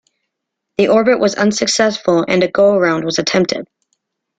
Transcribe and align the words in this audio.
The 0.79 0.87
orbit 0.87 1.19
was 1.19 1.35
unsuccessful 1.35 2.25
and 2.27 2.41
a 2.43 2.47
go 2.47 2.73
around 2.73 3.05
was 3.05 3.19
attempted. 3.19 3.67